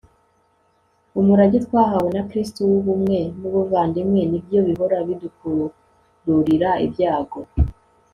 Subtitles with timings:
[1.19, 7.39] umurage twahawe na kristu w'ubumwe n'ubuvandimwe nibyo bihora bidukururira ibyago